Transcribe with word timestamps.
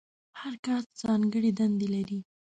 هر 0.39 0.53
کاسټ 0.65 0.89
ځانګړې 1.03 1.51
دنده 1.59 1.87
لرله. 1.93 2.19